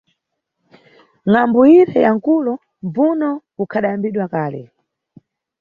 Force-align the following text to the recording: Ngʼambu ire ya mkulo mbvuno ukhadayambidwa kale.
Ngʼambu 1.29 1.59
ire 1.77 1.97
ya 2.05 2.11
mkulo 2.15 2.53
mbvuno 2.85 3.29
ukhadayambidwa 3.63 4.25
kale. 4.33 4.61